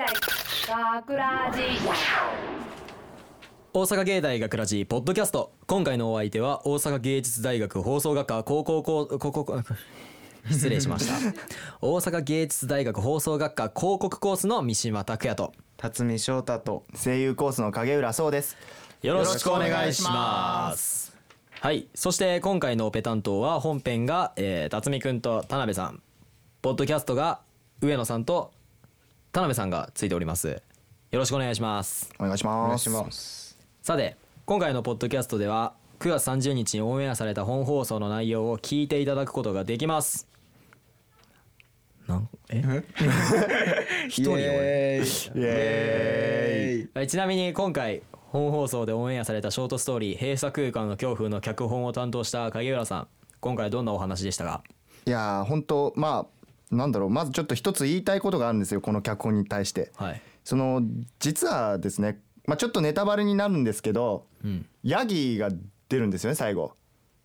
[0.00, 1.60] 大学ラジ
[3.74, 5.52] 大阪芸大学ラジポッドキャスト。
[5.66, 9.62] 今回のお相手は大阪芸術大学放送学科高校高高校
[10.50, 11.34] 失礼しました。
[11.82, 15.52] 大阪芸術大学放送学科広告コースの三島拓也と。
[15.76, 18.56] 辰巳翔太と声優コースの影浦壮です。
[19.02, 21.14] よろしくお願いします。
[21.60, 21.88] はい。
[21.94, 26.00] そして今回のオペ担当は本編が、えー、辰巳くんと田辺さん。
[26.62, 27.40] ポッドキャストが
[27.82, 28.52] 上野さんと
[29.32, 30.48] 田辺さんがついております。
[30.48, 32.12] よろしくお願いします。
[32.18, 32.82] お願いしお願ます。
[32.82, 40.26] いしますさて今回のポッドキャストでは9月30日にオンエアされた本放送の内容を聞いていただくことができます。
[42.06, 42.62] なんえ？
[44.08, 45.40] 一人イエーイ。
[45.40, 46.90] イエーイ。
[46.94, 48.02] はいちなみに今回
[48.32, 53.08] 本放送でオンエアされたショートストーリー「閉鎖空間の恐怖」の脚本を担当した影浦さん
[53.40, 54.62] 今回どんなお話でしたか？
[55.06, 56.39] いやー本当まあ
[56.70, 59.90] なんだろうまずちょっと一つ言いたいことがあるんですよこの脚本に対して。
[59.96, 60.22] はい。
[60.44, 60.82] その
[61.18, 65.50] 実はですねまあちょっとネタバレになるんですけどうんヤギが
[65.88, 66.72] 出るんですよね最後。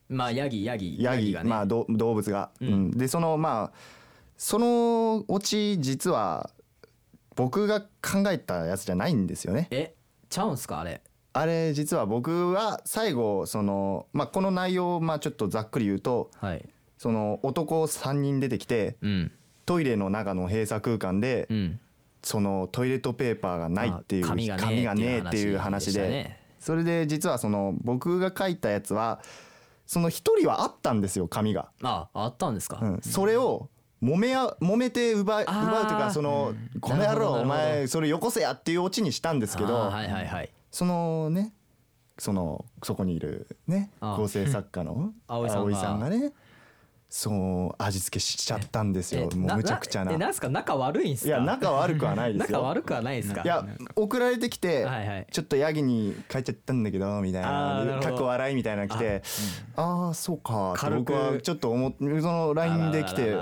[0.09, 2.67] まあヤギヤギヤギがね、まあど動物が、うん。
[2.67, 2.92] うん。
[2.92, 3.78] でそのまあ
[4.38, 6.50] そのオチ実は
[7.36, 9.67] 僕が考えたやつじゃないんですよね。
[9.72, 9.94] え
[10.30, 11.02] ちゃうんすかあれ？
[11.34, 16.66] あれ実は僕は最後そのまあこの内容をまあちょっとざっくり言うとはい。
[16.97, 19.31] その男3人出てきてうん
[19.66, 21.80] トイレの中の閉鎖空間でうん。
[22.25, 26.39] そのトイレットペーパーがないっていうまあ紙がねえっていう話でね。
[26.59, 29.22] それで実はその僕が書いたやつは
[29.85, 31.69] その一人はあったんですよ紙が。
[31.83, 33.69] ああったんですか、うん、それを
[34.02, 40.50] 揉めや揉めて奪うというかその「この野郎お前それよこせや」っていうオチにしたんですけどはいはいはい。
[40.72, 41.53] そのね
[42.17, 46.33] そのそこにいるね構成作家の 葵さんがね
[47.17, 49.30] そう味付けしちゃったんですよ。
[49.31, 50.11] えもうむちゃくちゃな。
[50.11, 50.49] えなんすか？
[50.49, 51.27] 仲悪いんすか？
[51.30, 52.57] いや仲悪くはないですよ。
[52.57, 53.41] 仲悪くはないですか？
[53.41, 55.27] いや送られてきて、はいはい。
[55.31, 59.23] ちょっとヤギに変えちゃったんだけどみたいなかっこ笑いみたいなの来て
[59.78, 63.34] ああそうか僕はちょっと思っその LINE で来て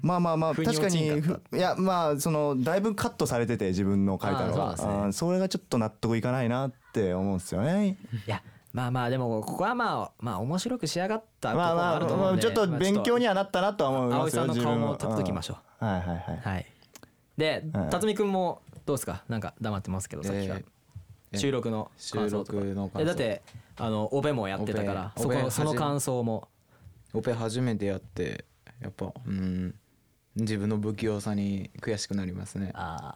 [0.00, 5.12] まあまあまあ確かにふいやまあそのだいぶカットされてて自分の書いたのはそね。
[5.12, 7.98] それがちょっと納得いかないなって思うんですよね。
[8.24, 8.40] いや
[8.74, 15.84] まあまあでもここはまあまあ面白く仕上がったところもまあまああると思うんでちょっと勉強にはなったなとは思いますよ葵さんの顔も撮っときましょう。
[15.84, 15.88] ん。
[15.88, 16.16] はいはい。
[16.18, 16.36] はい。
[16.42, 16.66] はい。
[17.38, 19.22] ではい辰巳くんもどうですか？
[19.28, 22.52] なんか黙ってますけどさっきからえー収録の感想とか。
[22.52, 23.02] 収録の感想。
[23.02, 23.42] えだって
[23.76, 26.48] あのオペもやってたからそオペオペこその感想も。
[27.12, 28.44] オペ初めてやって
[28.80, 29.74] やっぱうん
[30.36, 32.72] 自分の不器用さに悔しくなりますね。
[32.74, 33.14] あ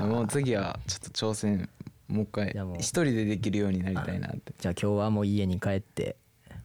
[0.00, 1.68] あもう次はちょっと挑戦
[2.10, 2.76] もう一回いやもう。
[2.78, 4.52] 一人でできるようになりたいなって。
[4.58, 6.16] じゃあ今日はもう家に帰って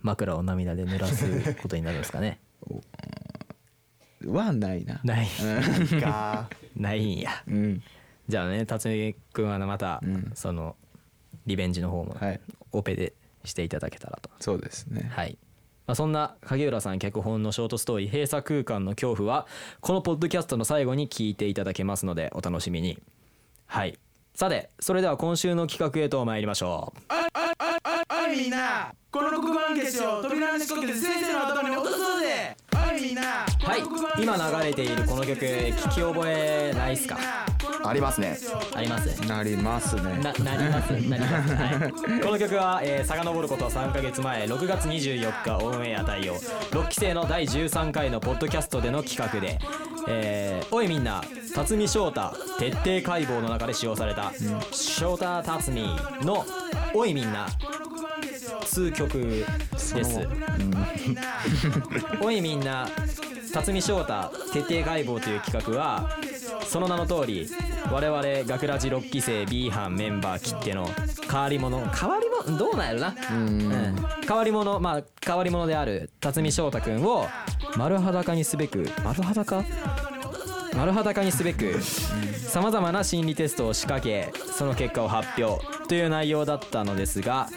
[0.01, 2.39] 枕を涙で濡らすことになるんですかね。
[4.25, 4.99] はないな。
[5.03, 5.27] ない。
[6.01, 6.49] か。
[6.75, 7.43] ないんや。
[7.47, 7.83] うん。
[8.27, 10.31] じゃあね辰巳くんはまたうん。
[10.33, 10.75] その
[11.45, 12.41] リベンジの方もはい。
[12.71, 13.13] オペで
[13.43, 14.29] していただけたらと。
[14.39, 15.09] そうですね。
[15.13, 15.37] はい、
[15.87, 19.47] まあ、そんな影浦さん脚本のショートストーリー「閉鎖空間の恐怖」は
[19.79, 22.99] このポッドキャストの最後に聞いていただけますのでお楽しみに。
[23.67, 23.97] はい
[24.35, 27.01] さてそれでは今週の企画へと参りましょう。
[27.09, 37.17] あいみんなこの黒板消しを扉の仕掛けて先生の頭に落とそうぜあいみんなはい今流れているこの曲聞き覚えないっすか
[37.87, 38.37] ありますね。
[38.73, 40.01] ありますなりますね。
[40.21, 46.35] ななりますなります、はい、 この曲は、えー、遡ること3ヶ月前6月24日オンエア対応。
[46.35, 49.59] 6期生の第13回のポッドキャストでの企画で
[50.07, 51.23] 「えーおいみんな
[51.53, 54.31] 辰巳翔太徹底解剖」の中で使用された
[54.71, 55.81] 「翔太辰巳」
[56.25, 56.45] の
[56.93, 57.47] 「おいみんな」
[58.65, 59.45] 2曲
[59.93, 60.27] です。
[62.21, 62.89] おいみんな
[63.53, 66.09] 辰巳翔太徹底解剖という企画は
[66.67, 67.49] その名の通り
[67.91, 70.89] 我々学ラジ6期生 B 班メンバー切っての
[71.29, 73.15] 変わり者変わり者どうなんやろな。
[73.31, 73.95] うん。
[74.27, 77.27] 変わり者まあ変わり者である辰巳翔太くんを
[77.77, 79.63] 丸裸にすべく丸裸？
[80.75, 87.47] 丸裸にすべくさまざまな心理テストを仕掛けその結果を発表という内容だったのですが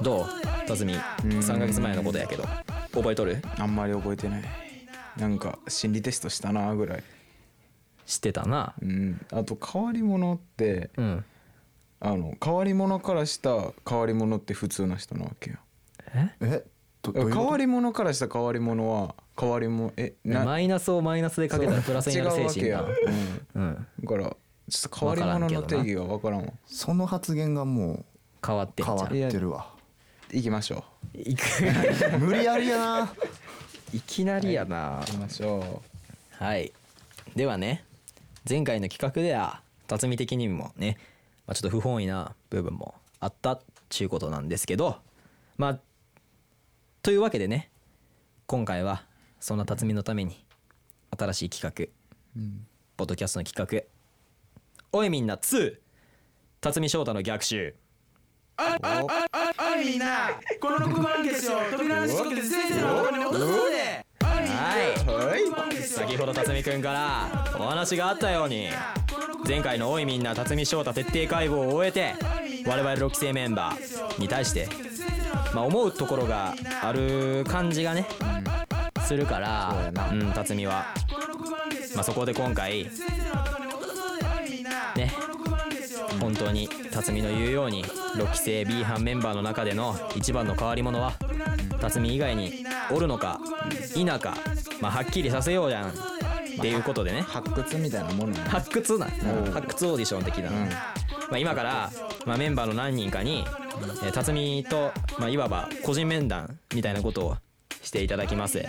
[0.00, 0.26] どう？
[0.68, 2.44] 辰巳3ヶ月前のことやけど
[2.92, 3.42] 覚えとる？
[3.58, 4.44] あんまり覚えてない。
[5.16, 7.02] なんか心理テストしたなぐらい
[8.06, 8.74] 知ってたな。
[8.80, 9.20] うん。
[9.32, 11.24] あと変わり者ってうん。
[11.98, 15.56] あの変わり者からした変わり者って普通な人なわけよ。
[16.40, 16.64] え？
[17.02, 17.40] どどういうこと？
[17.40, 22.86] 変わり者からした変わり者は変わり者えマイナスをマイナスでかけたらプラスになる精神違うん、
[23.54, 23.86] うん。
[24.02, 24.36] だから
[24.68, 26.52] ちょっと変わり者の定義が分からんわ。
[26.66, 28.04] その発言がも
[28.46, 28.88] 変わってうん。
[28.88, 29.70] 変わってるわ。
[30.32, 31.40] 行きましょいく。
[32.20, 33.14] 無理やりやな。
[33.94, 34.98] いきなりやな。
[34.98, 35.82] う行きましょ
[36.32, 36.72] はい。
[37.34, 37.84] ではね
[38.48, 40.98] 前回の企画では辰巳的にもね、
[41.48, 44.98] まあ、ちょっと不本意な部分もあったっちゅうことなんですけど
[45.56, 45.78] まあ
[47.02, 47.70] というわけでね
[48.46, 49.04] 今回は
[49.40, 50.44] そんな辰巳のために
[51.18, 51.92] 新しい企画、
[52.96, 53.86] ポッドキャストの企画
[54.92, 55.78] 「おいみんな2
[56.60, 57.74] 辰巳翔太の逆襲」
[58.58, 63.75] ああいみんなこの黒板消しを扉の仕掛けて先生のところに落とそうぜ
[64.76, 65.82] はい。
[65.82, 68.68] 先ほど辰巳くんからお話があったように
[69.46, 72.14] 前回の「おいみんな辰巳翔太徹底解剖」を終えて
[72.66, 74.68] 我々6期生メンバーに対して、
[75.54, 78.06] まあ、思うところがある感じがね、
[79.06, 80.86] するからそうん辰巳は、
[81.94, 82.90] まあ、そこで今回ね
[86.18, 91.12] 本当に辰巳の言うように6期生 B 班メンバーの中での一番の変わり者は
[91.80, 93.40] 辰巳以外におるのか
[93.94, 94.36] 否か、
[94.80, 96.16] まあ、はっきりさせようじゃん。
[96.56, 97.20] っていうことでね。
[97.22, 100.56] 発掘みたいなものやな発掘な発掘オーディション的な、ま
[101.34, 101.90] あ、今から、
[102.24, 103.44] まあ、メンバーの何人かに、
[104.02, 107.36] えー辰巳と、まあ、いわば個人面談みたいなことを
[107.82, 108.64] していただきます、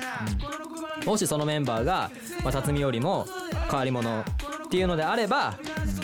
[1.05, 2.11] もしそのメンバーが、
[2.43, 3.25] まあ、辰巳よりも
[3.69, 4.21] 変わり者
[4.65, 5.57] っていうのであれば、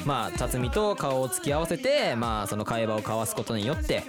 [0.06, 4.04] まあ辰巳と顔を突き合わせて、まあ、その会話を交わすことによって、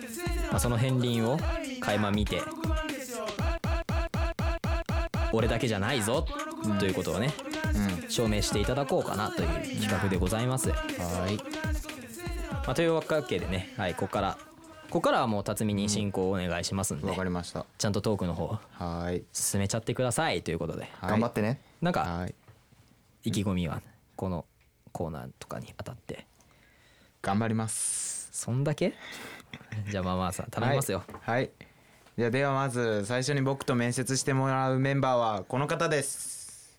[0.50, 1.38] まあ、その片鱗を
[1.80, 2.42] 垣間見て
[5.32, 6.24] 俺だけじゃないぞ、
[6.78, 7.32] ということをね、
[8.08, 9.48] 証明していただこうかなという
[9.80, 10.70] 企画でございます。
[10.70, 10.76] は
[11.28, 11.36] い。
[12.64, 14.38] まあ、というわけでね、はい、ここから
[14.94, 17.66] ここからはもう辰巳に進行をお願いしますんで、わかりました。
[17.78, 19.24] ちゃんとトークの方はい。
[19.32, 21.60] 進めちゃってくださいということで、はい頑張ってね。
[21.82, 22.34] なんかはい。
[23.24, 23.82] 意気込みは
[24.14, 24.44] この
[24.94, 26.24] コーナーとかにあたって。
[27.20, 28.28] 頑張ります。
[28.32, 28.94] そんだけ？
[29.90, 31.50] じゃあまあまあさん頼みますよ、はい、はい。
[32.16, 36.78] じゃあではまず最初に僕と面接してもらうメンバーはこの方です。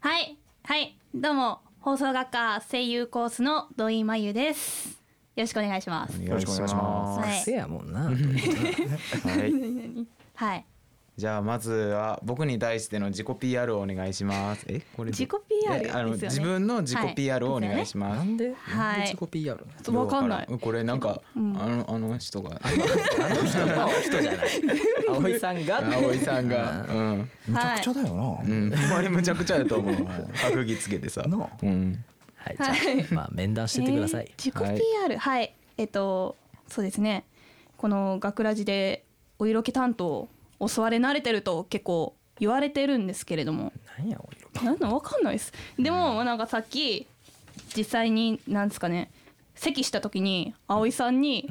[0.00, 0.36] はい。
[0.64, 0.98] はい。
[1.14, 4.88] どうも放送学科声優コースの土井真由です。
[5.36, 6.20] よろしくお願いします。
[6.20, 6.82] よろしくお願いしま
[7.18, 9.52] はいせやもんな はい。
[10.34, 10.66] はい
[11.16, 14.66] じゃあまずは僕に対しての自己 PR をお願いします。
[14.68, 15.16] えこれで？
[15.16, 16.28] 自己 PR えあのですよね。
[16.28, 18.52] 自分の自己はい PR をお願いします、なんで？
[18.52, 18.76] はい。
[18.76, 19.66] なんで自己 PR
[19.96, 20.46] わかんない。
[20.60, 23.66] これなんか、あのあの人があの人。
[23.66, 24.48] の人じゃない。
[25.08, 25.78] 葵さんが？
[25.78, 26.86] 葵さんが。
[26.86, 27.30] うん。
[27.48, 28.70] むちゃくちゃだよな、うん。
[28.70, 29.96] ほんまにむちゃくちゃやと思う。
[30.34, 31.22] 白着つけてさ。
[31.22, 31.48] なあ。
[31.62, 32.04] うん。
[32.36, 34.78] はいじゃあまあ面談してってください、えー自己はい。
[34.78, 36.36] PR はい、えっと
[36.68, 37.24] そうですね。
[37.78, 39.04] この学ラジで
[39.38, 40.28] お色気担当
[40.64, 43.72] 襲われ慣れてると結構言われてるんですけれども。
[43.98, 44.64] なんやお色気。
[44.64, 45.52] なんだわかんないです。
[45.78, 47.06] でもなんかさっき
[47.76, 49.10] 実際になんですかね
[49.54, 51.48] 席した時に葵さんに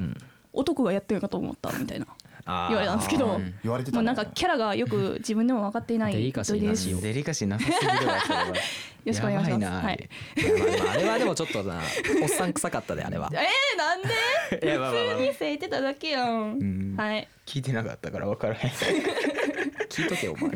[0.52, 2.06] 男がやってるかと思ったみたいな
[2.46, 8.46] 言われたんですけど言われてたもうなんかキャラがよく自分でも分かっていないデリカシーなしよデリカシーなさすぎるわそれは。
[9.06, 9.86] よろしくお願いします。
[9.86, 10.10] はい。
[10.36, 11.80] いやまあれはでもちょっとな
[12.22, 13.30] おっさん臭かったであれは。
[13.34, 14.08] えー、なんで？
[14.76, 16.96] 普通にせいてただけやん、ん。
[16.96, 17.28] はい。
[17.46, 18.70] 聞いてなかったから分からへん、
[19.88, 20.50] 聞いとけお前。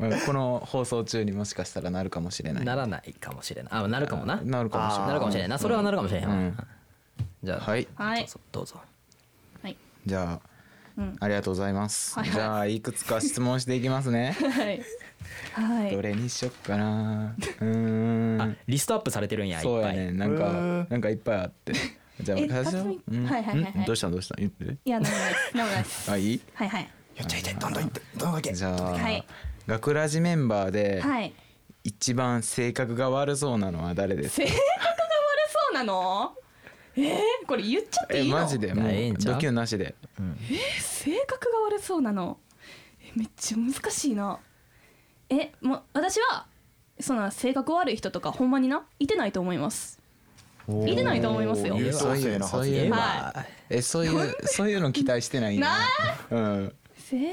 [0.00, 2.64] まあこの放送中にもしかしたらなるかもしれない。
[2.64, 3.72] ならないかもしれない。
[3.72, 4.40] あなるかもな。
[4.42, 5.58] なるかもしれないなるかもしれないな。
[5.58, 6.56] それはなるかもしれない、うん。
[7.44, 7.86] じゃあはい。
[7.94, 8.20] はい。
[8.20, 8.80] どうぞどうぞ。
[9.62, 9.76] はい。
[10.04, 10.55] じゃあ、
[10.96, 11.16] うん。
[11.20, 12.28] ありがとうございます、はい。
[12.28, 14.36] はいじゃあいくつか質問していきますね。
[14.40, 14.82] はい。
[15.52, 15.90] はい。
[15.90, 17.34] どれにしよっかな。
[17.60, 17.66] うー
[18.36, 18.40] ん。
[18.42, 21.72] あリストアップされてるんやそうぱいやねなんかなんかいっぱいあって。
[22.20, 23.26] じゃあえ最初辰巳うん。
[23.26, 23.82] はいはいはいはい。
[23.82, 23.84] ん？
[23.84, 24.64] どうしたどうした言って。
[24.84, 25.56] いやなんもないです。
[25.56, 26.40] なんもないですあいい？
[26.54, 26.90] はいはい。
[27.16, 27.52] やっちゃいて。
[27.54, 28.00] どんどんいって。
[28.16, 28.52] どんどんいけ。
[28.54, 29.26] じゃあ、はい。
[29.66, 31.32] 学ラジメンバーではい。
[31.84, 34.46] 一番性格が悪そうなのは誰ですか？
[34.48, 34.64] 性格が悪
[35.50, 36.34] そうなの？
[36.96, 38.38] えー、これ言っちゃってえいいの？
[38.38, 39.34] マジでもういやええんちゃう？
[39.34, 39.94] ドキュンなしで。
[40.80, 42.38] 性格が悪そうなの。
[43.00, 44.38] えめっちゃ難しいな。
[45.28, 46.46] えもう私は
[46.98, 48.86] そんな性格悪い人とかほんまにな？
[48.98, 50.00] いてないと思います。
[50.86, 51.76] いてないと思いますよ。
[51.78, 53.44] えそういうそういうのは。
[53.68, 55.68] えそういうそういうの期待してないんや
[56.30, 56.68] うん。
[56.68, 56.74] 性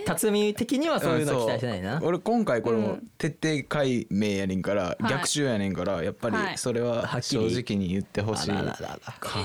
[0.06, 3.08] 辰巳的にはそういうの期待してないな、俺今回これもうん。
[3.18, 5.04] 徹底解明やねんから、い。
[5.10, 6.58] 逆襲やねんからやっぱりはい。
[6.58, 8.50] それは正直に言ってほしい。
[8.50, 8.58] か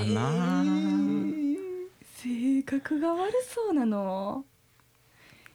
[0.05, 0.63] な、
[2.17, 4.45] 性格が悪そうなの。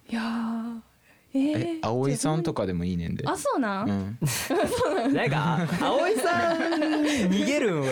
[0.09, 0.95] いやー。
[1.37, 3.25] ええー、葵さんとかでもいいねんで。
[3.27, 4.19] あそうなん、うん。
[5.13, 7.87] なんか葵さん逃げるんは。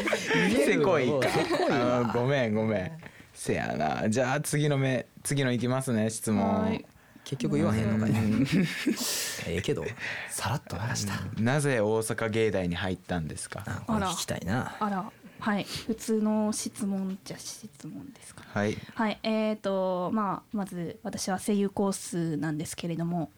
[0.64, 1.28] せこいか。
[1.28, 2.92] せこいあわーごめんごめん
[3.40, 4.10] せやな。
[4.10, 6.62] じゃあ次の目次のいきますね質問。
[6.64, 6.84] はい。
[7.24, 8.12] 結局言わへんのかい。
[9.46, 9.84] ええけど
[10.30, 11.14] さらっと流した。
[11.40, 13.62] なぜ大阪芸大に入ったんですか？
[13.66, 14.76] あこれ聞きたいな。
[14.80, 15.10] あら。
[15.40, 15.64] はい。
[15.86, 18.42] 普通の質問じゃ質問ですか？
[18.52, 18.76] はい。
[18.94, 19.20] はい。
[19.22, 23.30] えーとまあまず私は声優コースなんですけれども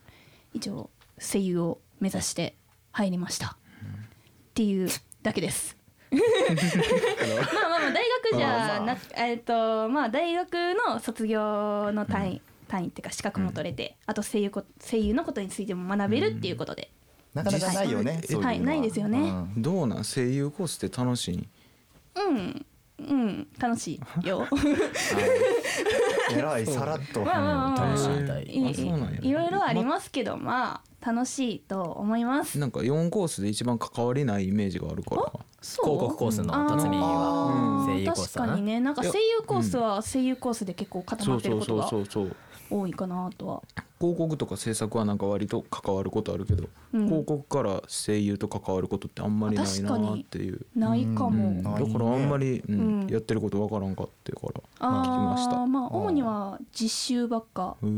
[0.54, 0.88] 一応
[1.18, 2.56] 声優を目指して
[2.92, 3.54] 入りました、っ
[4.54, 4.88] ていう
[5.22, 5.76] だけです。
[6.10, 10.52] まあまあまあ大学じゃなくえっとまあ大学
[10.88, 16.90] の卒業の単位、単位っていうか資格も取れて、あと声優こ声優のことについても学べるっていうことで、
[17.34, 18.52] なかなかないよねういうのは。
[18.52, 19.18] いないですよね。
[19.18, 19.62] うん。
[19.62, 20.04] どうなん？
[20.04, 21.48] 声優コースって楽しい？
[22.16, 22.66] うん。
[22.98, 23.48] うん。
[23.58, 24.46] 楽しいよ。
[26.36, 27.22] えらい さらっと。
[27.24, 27.86] まあまあまあまあ。
[27.86, 28.44] 楽しいみたい。
[28.44, 29.20] いいあそうなんや。
[29.22, 32.58] いろいろありますけどまあ楽しいと思います。
[32.58, 35.32] なんか4コースで一番関わりないイメージがあるから
[35.62, 38.46] 広告コースの辰巳は声優コースだな？
[38.46, 38.80] 確かにね。
[38.80, 42.36] なんか声優コースは声優コースで結構固まってることがそうそうそう
[42.70, 43.62] 多いかなとは。
[44.00, 47.04] 広告とか制作はなんか割と関わることあるけど、うん。
[47.06, 50.64] 広告から声優と関わることってあんまりないなっていう。
[50.74, 51.62] ないかも、うん。
[51.62, 53.06] だからあんまり、うんうん。
[53.10, 55.56] やってることわからんかってからあ聞きました。
[55.56, 57.88] ーまあ主には実習ばっか声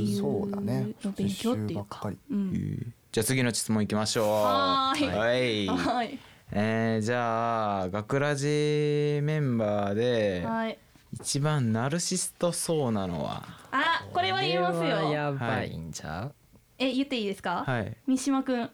[0.00, 0.88] 優そうだね。
[1.04, 2.00] の勉強っていうか。
[2.00, 2.18] かり。
[2.30, 2.50] うん。
[2.52, 4.26] えーじゃあ次の質問いきましょう。
[4.26, 5.06] はーい。
[5.06, 5.66] はい。
[5.78, 6.18] はい
[6.54, 10.78] えーじゃあ学ラジメンバーではい。
[11.14, 13.42] 一番ナルシストそうなのは？
[13.70, 15.12] あこれは言えますよ。
[15.12, 15.74] やばい。
[15.76, 16.34] んちゃう
[16.78, 17.96] え言っていいですか、はい。
[18.06, 18.70] 三島くん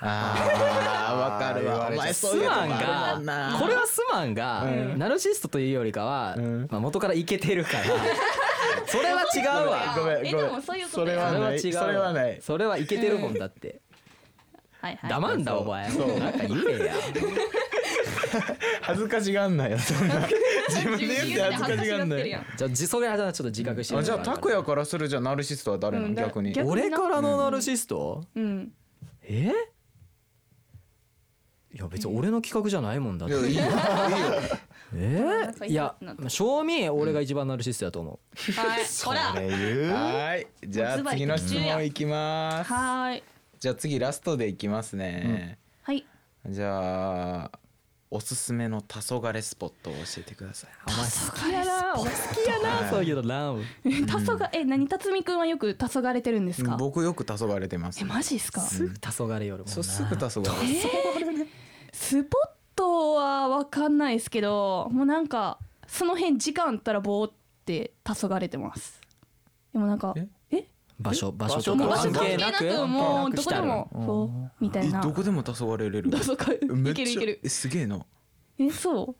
[0.00, 1.88] ーわかるわ。
[1.92, 4.98] お前スマンがこれはスマンがうん。
[4.98, 6.68] ナルシストというよりかは、うん。
[6.70, 7.84] まあ、元からイケてるから。
[8.86, 9.94] それは違うわ。
[9.96, 10.26] ごめんごめん。
[10.26, 11.82] えでもそういうことやそれはなそれはい違うわ。
[11.82, 12.38] それはない。
[12.42, 13.80] それはいけてるもんだって
[14.80, 15.10] はいはい。
[15.10, 15.88] 黙んだお前。
[15.88, 16.94] なんか言えや。
[18.82, 19.78] 恥ずかしがんなよ。
[19.78, 20.28] そんな
[20.68, 26.52] 自分で言って恥ずかしがんなよじゃあじそれはちょっと自覚してじゃあ拓也からするじゃあナルシストは誰なのうんだ逆に。
[26.52, 28.72] 逆俺からのナルシスト、うん。
[29.22, 29.52] え？
[31.74, 33.34] いや別に俺の企画じゃないもんだって。
[33.34, 33.62] いやいいよ。
[33.62, 33.74] いいよ。
[34.94, 35.52] え？
[35.60, 38.84] ー、いやいいなと正味俺が一番ナルシストだと思う、はい。
[39.04, 39.92] ほらこれ言う。
[39.92, 40.46] はい。
[40.66, 42.72] じゃあ次の質問いきます。
[42.72, 43.22] はーい
[43.58, 46.06] じゃあ次ラストでいきますね、はい。
[46.46, 47.50] じゃあ
[48.10, 50.70] おすすめの黄昏スポットを教えてください。
[50.86, 51.92] お前好きやな。
[51.94, 54.86] 好きやなそういうのなえたそがえ何？
[54.86, 56.76] 辰巳くんはよく黄昏てるんですか？
[56.76, 58.00] 僕よく黄昏てます。
[58.00, 58.60] えマジですか？
[58.60, 59.72] すぐ黄昏よるもんな。
[59.72, 61.46] そうすぐ黄昏
[61.92, 67.32] スポットは分かんないですけどもうなんかその辺時間あったらぼーっ
[67.66, 69.00] て黄昏てます。
[69.72, 70.28] でもなんかええ？
[71.00, 72.86] 場所場所とか場所関係なく？
[72.86, 74.06] もうどこでもうん。
[74.06, 74.98] そうみたいな。
[74.98, 76.08] えどこでも黄昏れる？
[76.90, 77.40] いけるいける。
[77.44, 78.04] えすげえな。
[78.58, 79.14] えそ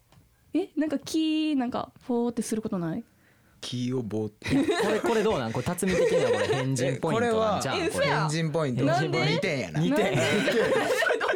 [0.54, 0.58] う？
[0.58, 3.04] えなんか木なんかフォーってすることない？
[3.60, 4.54] 木をぼーって。
[4.56, 5.52] これこれどうなん？
[5.52, 7.78] これ辰巳的にはこれ変人ポイントなんじゃん？
[7.80, 8.84] えこれやエンジンポイント。
[8.84, 10.18] なんで？2点やな2点て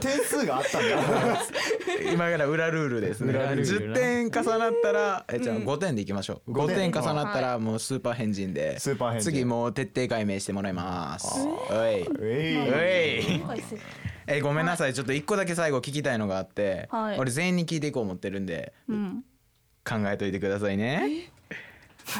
[0.00, 1.42] 点数があったんだ。
[2.12, 3.32] 今から裏ルールですね。
[3.32, 3.94] 裏ルールな。
[3.96, 6.52] 10点重なったらえじゃあ5点でいきましょう。
[6.52, 8.78] 5 5点点重なったらもうスーパー変人で。
[8.78, 9.24] スーパー変人。
[9.30, 11.26] 次もう徹底解明してもらいます。
[11.40, 12.06] おい。
[12.08, 12.12] お
[13.54, 13.62] い。
[14.28, 14.94] えごめんなさい。
[14.94, 17.18] ちょっと一個だけ最後聞きたいのがあって、はい。
[17.18, 19.24] 俺全員に聞いていこう思ってるんでうん。
[19.88, 21.30] 考えといてくださいね。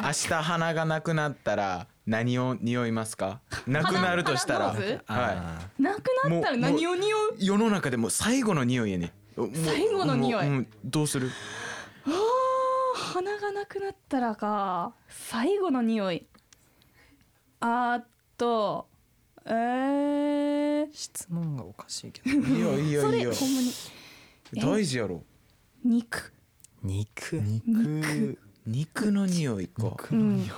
[0.03, 3.41] 明日鼻がなくなったら何を匂いますか？
[3.67, 4.67] なくなるとしたら。
[5.07, 7.37] はなくなったら何を匂う？
[7.39, 9.13] い世の中でも最後の匂いやね。
[9.65, 10.67] 最後の匂い？
[10.85, 11.31] どうする？
[12.07, 12.13] あー
[13.15, 14.95] 鼻がなくなったらか。
[15.09, 16.27] 最後の匂い。
[17.61, 18.07] あーっ
[18.39, 18.89] と
[19.45, 22.31] えー、質問がおかしいけど。
[22.49, 23.73] いいよいいそよいいよれほんまに。
[24.57, 24.61] え？
[24.61, 25.23] 大事やろ。
[25.85, 26.33] 肉。
[26.83, 27.37] 肉。
[27.41, 28.39] 肉。
[28.67, 29.13] 肉。
[29.13, 29.97] の匂いか。
[30.13, 30.49] うん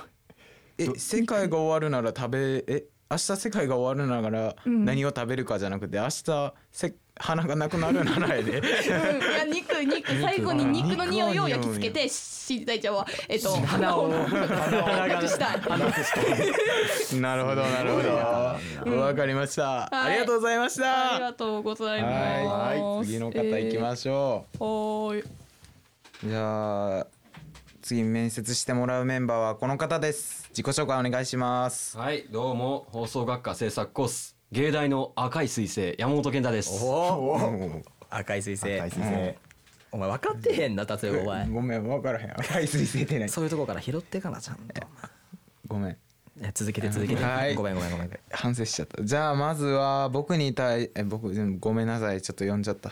[0.79, 4.85] え世界が終わるなら食べえ明日世界が終わるならうん。
[4.85, 8.59] 何を食べるかじゃなくて明日せ鼻がなくなるならやで。
[8.59, 10.21] うん、いや肉肉。
[10.21, 17.19] 最後に肉の匂いを焼き付けてし大ちゃんはえっと鼻を鼻をしたい。
[17.19, 18.01] なるほどなるほ
[18.89, 18.97] ど。
[18.99, 19.89] わかりました。
[19.91, 22.13] ありがとうございましありたがとうございます。
[22.47, 23.05] はい。
[23.05, 25.19] 次の方行きましょすはーい。
[25.21, 25.25] う
[26.25, 27.07] じゃあ
[27.89, 30.47] 次面接してもらうメンバーはこの方です。
[30.49, 31.97] 自己紹介お願いします。
[31.97, 36.69] はいどうも放送学科制作コース芸大の赤い彗星山本健太です。
[38.11, 38.79] 赤い彗星。
[38.79, 39.35] 赤い彗星。
[39.91, 41.47] お前分かってへんな例えばお前。
[41.49, 42.31] ごめん分からへん。
[42.39, 44.87] 赤い水星ってないそういうとこから拾ってかなちゃんと。
[45.67, 45.97] ごめん。
[46.53, 47.55] 続けて続けて、はい。
[47.55, 49.03] ごめんごめんごめん反省しちゃった。
[49.03, 52.21] じゃあまずは僕に対え僕うんごめんなさい。
[52.21, 52.91] ちょっと読んじゃった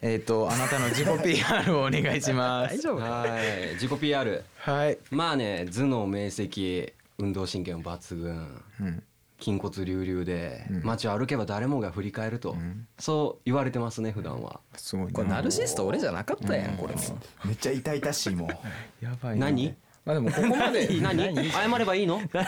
[0.00, 2.76] えっ、とあなたの自己 PR をお願いします。
[2.76, 3.00] 大丈夫？
[3.00, 3.74] はい。
[3.74, 8.62] 自己 PR はい、まあね頭脳明晰運動神経も抜群。
[8.80, 9.02] うん、
[9.40, 10.82] 筋骨隆々で、うん。
[10.84, 12.86] 街を歩けば誰もが振り返ると、ん。
[12.98, 14.60] そう言われてますね普段は。
[14.76, 17.00] すごいなこれナルシスト俺じゃなかったやんこれも。
[17.44, 18.48] めっちゃ痛々しいもん。
[19.02, 19.74] やばいな何？
[20.08, 20.90] まあでもここまで。
[20.90, 21.50] い 何？
[21.50, 22.22] 謝ればいいの？
[22.32, 22.42] 謝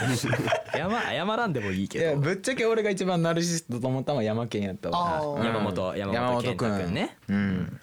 [0.72, 2.04] 謝らんでもいいけど。
[2.06, 5.20] やぶっちゃけ俺が一番ナルシストと思ったのは山県やったわ。
[5.38, 5.44] うん。
[5.44, 7.18] 山本山本健太君ね。
[7.28, 7.80] うん。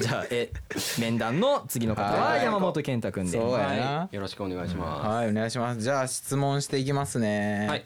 [0.00, 0.50] じゃあえ
[0.98, 2.44] 面談の次の方ははい。
[2.44, 3.32] 山本健太くんで。
[3.32, 3.64] そうやな。
[3.66, 4.14] はい。
[4.14, 5.82] よろしくお願いしまはいお願いします。
[5.82, 7.64] じゃあ質問していきますね。
[7.66, 7.84] すはい。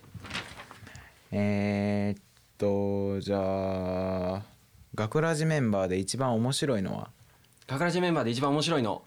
[1.32, 2.22] えー、っ
[2.56, 4.42] とじゃあ
[4.94, 7.08] 学ラジメンバーで一番面白いのは？
[7.66, 9.02] かからじメンバーで一番面白いの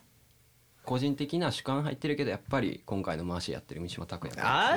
[0.88, 4.74] 個人的な主観入ってるけどやっぱり今回の回しやってる三島拓也あ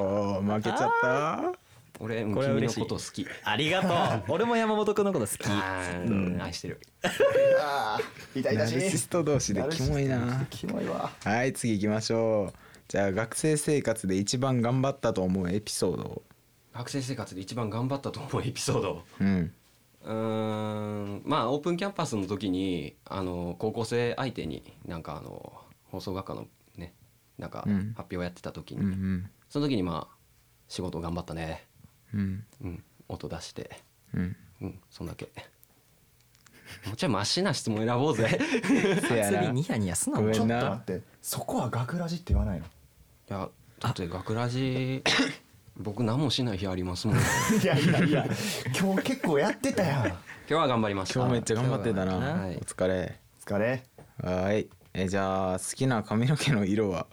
[0.00, 1.52] おー負けちゃった。
[1.98, 2.80] 俺君のこれは嬉しい。
[2.80, 4.24] こと好きありがとう。
[4.32, 5.40] 俺も山本くんのこと好き。
[5.48, 6.80] あー愛してる。
[7.60, 10.46] あー痛ナルシスト同士でキモいな。
[10.48, 12.58] キモいわはい次行きましょう。
[12.86, 16.22] じゃあ学生生活で一番頑張ったと思うエピソードを。
[16.72, 19.02] 学生生活で一番頑張ったと思うエピソード。
[19.20, 19.52] うん
[20.08, 25.52] うーんまあオープンキャンパスの時にあの高校生相手になんかあの
[25.84, 26.46] 放送学科の
[26.76, 26.94] ね
[27.38, 27.92] なんかうん。
[27.94, 29.30] 発表やってた時に、うんうん。
[29.50, 30.16] その時にまあ
[30.68, 31.66] 仕事頑張ったね。
[32.14, 32.44] うん。
[32.62, 33.70] うん音出して。
[34.14, 34.36] うん。
[34.62, 35.30] うんそんだけ。
[36.86, 38.28] もうちょいマシな質問選ぼうぜ。
[39.08, 40.18] 次ニヤニヤすな。
[40.18, 41.02] ちょっとな待って。
[41.22, 42.64] そこは学ラジって言わないの？
[42.64, 42.68] い
[43.28, 43.48] や
[43.80, 45.02] だって学ラジ
[45.78, 47.16] 僕何もしない日ありますもん。
[47.62, 48.26] いやいやいや
[48.78, 50.06] 今日結構やってたやん。
[50.06, 50.16] 今
[50.48, 52.16] 日は頑張りました今日めっちゃ頑張ってたな。
[52.16, 52.58] おはい。
[52.58, 53.20] 疲れ。
[53.44, 53.84] 疲れ。
[54.22, 54.70] はーい。
[54.94, 57.06] えじゃあ好きな髪の毛の色は？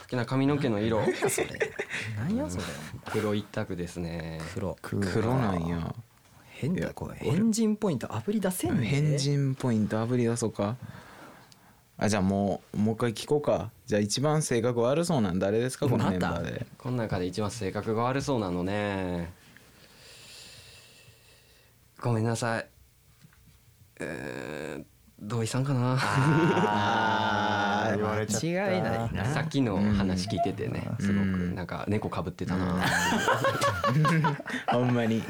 [0.00, 1.00] 好きな髪の毛の色？
[2.18, 2.64] 何やそれ。
[3.10, 4.40] 黒一択ですね。
[4.54, 4.76] 黒。
[4.82, 5.36] 黒。
[5.38, 5.94] なんや。
[6.50, 7.16] 変だこれ。
[7.18, 10.76] 変人ポイントあぶり出せんね変人ポイントあぶり出そうか
[12.04, 13.70] あじゃあもうもう一回聞こうか。
[13.86, 15.86] じゃあ一番性格悪そうなん誰ですか？
[15.88, 16.66] このメンバーで。
[16.76, 19.32] この中で一番性格が悪そうなのね。
[22.00, 22.66] ごめんなさい。
[24.00, 24.84] えー、
[25.20, 25.96] 土井さんかな？
[26.00, 28.46] あー 言われちゃった。
[28.46, 32.82] 間違いないなさっきの話聞いててねすごくうんなんか猫かぶってたな。
[34.72, 35.22] ほんまに。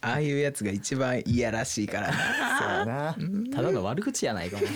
[0.00, 2.08] ああいうやつが一番いやらしいから。
[2.08, 3.16] なそうやな。
[3.54, 4.56] ただの悪口やないか。
[4.58, 4.68] もい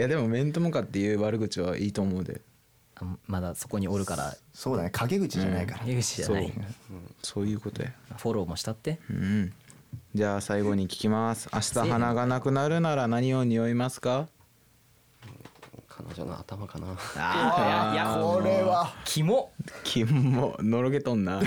[0.00, 2.40] やでも面と向かって言う悪口はいいと思うで。
[2.96, 4.34] あまだそこにおるから。
[4.52, 4.90] そうだね。
[4.90, 5.84] 陰口じゃないから。
[5.86, 6.52] 江口じゃない。
[7.22, 7.46] そう。
[7.46, 7.92] いうことや。
[8.16, 8.98] フォローもしたって。
[9.10, 9.52] うん。
[10.14, 11.48] じゃあ最後に聞きます。
[11.52, 14.28] 明日鼻がなくなるなら何を匂いますか？
[15.88, 16.96] 彼女の頭かな。
[17.16, 17.94] あー。
[17.94, 18.94] いやいやこれは。
[19.04, 19.52] キモ。
[19.84, 21.40] 金ものろけとんな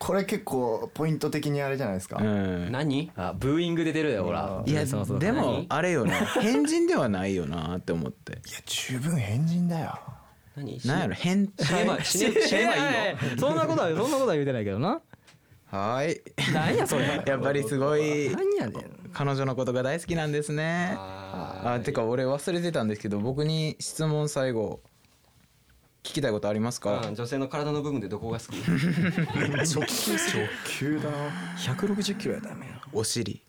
[0.00, 2.16] これ結構ポイント的にあれじゃないですか。
[2.16, 2.72] うん。
[2.72, 3.12] 何？
[3.16, 4.62] あブーイングで出るよほら。
[4.66, 5.66] いやそうそうでも何？
[5.68, 6.14] あれよな。
[6.14, 8.32] 変人ではないよなって思って。
[8.32, 10.00] いや十分変人だよ。
[10.56, 10.80] 何？
[10.86, 12.80] なんやろ変死ねば死ね 死ねばいい
[13.36, 13.38] の？
[13.38, 15.02] そんなことはそんなことは言うてないけどな。
[15.66, 16.22] はーい。
[16.54, 17.22] 何やそれ。
[17.26, 19.10] やっぱりすごい何やねん。
[19.12, 20.94] 彼女のことが大好きなんですね。
[20.96, 24.80] ああてか俺忘れてたんですけど僕に質問最後
[26.02, 27.00] 聞きたいことありますか？
[27.02, 28.56] ー女性の体の部分でどこが好き？
[28.64, 31.10] 直球直球だ。
[31.10, 31.16] な
[31.58, 33.42] 160キロやだめあお尻。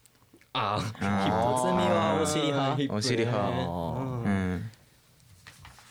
[0.54, 2.94] 辰巳あはお尻派。
[2.94, 3.48] お尻派。
[3.50, 4.24] うん。
[4.24, 4.72] うん。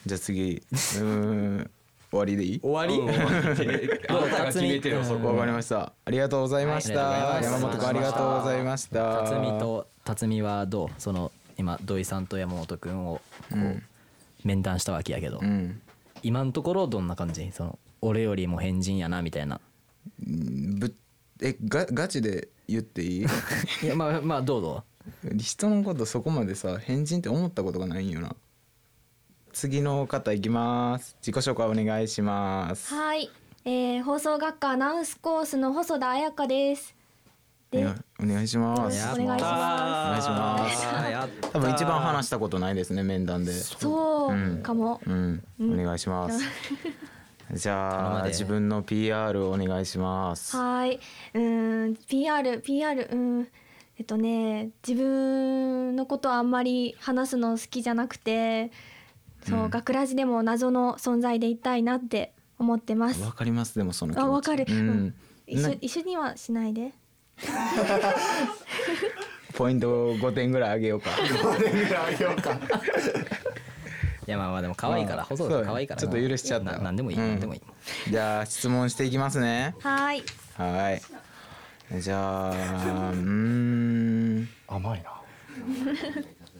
[0.06, 0.56] じゃあ次。
[0.56, 1.70] うーん。
[2.10, 2.60] 終わりでいい？
[2.60, 2.98] 終わり？
[2.98, 3.10] うん。
[4.16, 5.92] あなたが決めてよそこわかりました。
[6.04, 9.22] ありがとうございました、はいありがとう山ございました本君ありがとうございました。
[9.24, 10.90] 辰巳と辰巳はどう？
[10.98, 13.20] その今土井さんと山本君を
[13.50, 13.82] こう、
[14.44, 15.80] 面談したわけやけど、うん
[16.22, 17.50] 今のところどんな感じ？
[17.52, 19.60] その俺よりも変人やなみたいな。
[20.18, 20.94] ぶ
[21.42, 23.26] えがガチで言っていい？
[23.82, 24.84] いやまあまあどうぞ。
[25.36, 28.34] 人のことそこまでさ変人って思ったことがないんよな。
[29.52, 31.16] 次の方いきます。
[31.20, 32.94] 自己紹介お願いします。
[32.94, 33.28] はい、
[33.64, 36.94] えー、放送学科アナウンスコースの細田彩香です。
[37.70, 37.86] で、
[38.22, 38.80] お願いします。
[38.80, 41.50] お願いしまお願いします。
[41.52, 43.52] 多分一番話したことないですね面談で。
[43.52, 44.32] そう。
[44.32, 44.62] うん。
[44.62, 45.00] かも。
[45.06, 46.44] うん、お願いします。
[47.52, 48.28] じ頼ゃあむで。
[48.28, 50.56] 自分の PR お願いします。
[50.56, 51.00] はい、
[51.34, 53.48] うーん、PR、PR、うん、
[53.98, 58.70] えっとね、自分のことはあんまり話すの好きじゃなくて、
[59.48, 59.70] そう、うん。
[59.70, 63.22] 学ラジでも謎の存在でいたいなって思ってます。
[63.22, 63.76] わかります。
[63.76, 64.26] でもその気持ち。
[64.26, 64.66] あ、わかる。
[64.68, 65.14] ううんん、
[65.46, 66.92] 一緒な一緒にはしないで。
[69.54, 71.10] ポイント5点ぐらいあげようか。
[74.26, 77.28] いやまあまあでも可愛いからまあ細田可愛いからちょっと許しちゃったななんでもいい、うん。
[77.30, 77.62] なんでもいい。
[78.10, 79.74] じゃあ質問していきますね。
[79.80, 80.22] はい、
[80.56, 81.02] はい。
[82.00, 82.56] じゃあうー
[83.16, 84.48] ん。
[84.68, 85.10] 甘いな。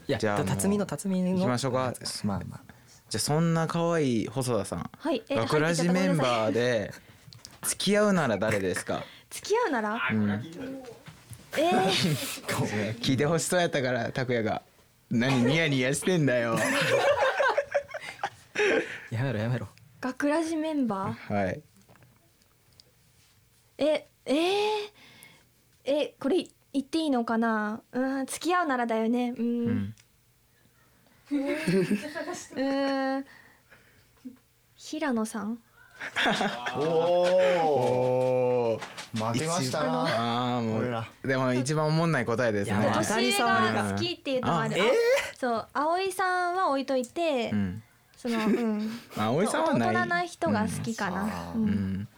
[0.08, 1.28] いやじゃあ辰巳の辰巳の。
[1.36, 1.92] 行きましょうか。
[2.24, 2.60] まあまあ。
[3.08, 4.90] じゃあそんな可愛い細田さん。
[4.98, 6.52] はい、え学ラジメンバーー。
[6.52, 6.92] で
[7.62, 9.04] 付き合うなら誰ですか？
[9.30, 10.00] 付き合うなら？
[11.56, 11.88] えー、
[13.00, 14.62] 聞いてほしそうやったから拓也が。
[15.10, 16.56] 何ニヤニヤしてんだよ。
[19.10, 19.66] やめろやめろ。
[20.00, 21.34] 学ラジメンバー？
[21.44, 21.60] はい。
[23.78, 24.90] え、えー、
[25.84, 27.82] え、これ言っていいのかな？
[27.92, 29.34] うん付き合うならだよね。
[29.36, 29.94] うん。
[31.32, 33.26] う うんーん。
[34.76, 35.58] 平野さん？
[36.76, 38.80] おお
[39.14, 40.02] 負けましたな。
[40.02, 41.08] ああも俺ら。
[41.22, 42.78] うでも一番おもんない答えですね。
[42.78, 44.88] いや当たり年上障りが好きっていうのもあるああ
[45.38, 47.82] そう葵さんは置いといて、うん
[48.16, 48.90] そのうん。
[49.16, 49.88] あ葵さんはない。
[49.94, 51.62] 大人な人が好きかな、うん。
[51.62, 52.08] うん。